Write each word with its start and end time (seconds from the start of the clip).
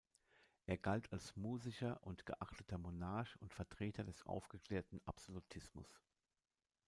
Er 0.65 0.77
galt 0.79 1.13
als 1.13 1.35
musischer 1.35 2.01
und 2.01 2.25
geachteter 2.25 2.79
Monarch 2.79 3.39
und 3.39 3.53
Vertreter 3.53 4.03
des 4.03 4.23
aufgeklärten 4.25 4.99
Absolutismus. 5.05 6.01